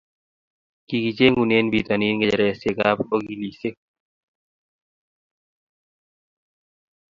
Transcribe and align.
kikicheng'unen 0.87 1.65
bitonin 1.73 2.15
ng'echeresiekab 2.17 2.97
okilisiek 3.15 3.75